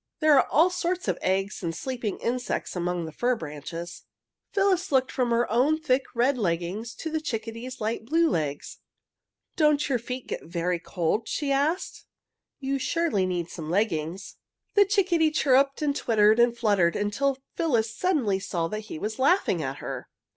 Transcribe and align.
There 0.19 0.33
are 0.35 0.47
all 0.47 0.71
sorts 0.71 1.07
of 1.07 1.19
eggs 1.21 1.61
and 1.61 1.75
sleeping 1.75 2.17
insects 2.21 2.75
among 2.75 3.05
the 3.05 3.11
fir 3.11 3.35
branches." 3.35 4.01
Phyllis 4.51 4.91
looked 4.91 5.11
from 5.11 5.29
her 5.29 5.47
own 5.51 5.79
thick 5.79 6.05
red 6.15 6.39
leggings 6.39 6.95
to 6.95 7.11
the 7.11 7.21
chickadee's 7.21 7.79
light 7.79 8.05
blue 8.05 8.27
legs. 8.27 8.79
"Don't 9.55 9.87
your 9.89 9.99
feet 9.99 10.25
get 10.25 10.41
very 10.43 10.79
cold?" 10.79 11.27
she 11.27 11.51
asked. 11.51 12.05
"You 12.59 12.79
surely 12.79 13.27
need 13.27 13.51
some 13.51 13.69
leggings." 13.69 14.37
The 14.73 14.85
chickadee 14.85 15.29
chirruped 15.29 15.83
and 15.83 15.95
twittered 15.95 16.39
and 16.39 16.57
fluttered 16.57 16.95
until 16.95 17.37
Phyllis 17.55 17.95
suddenly 17.95 18.39
saw 18.39 18.67
that 18.69 18.79
he 18.89 18.97
was 18.97 19.19
laughing 19.19 19.61
at 19.61 19.77
her. 19.77 20.09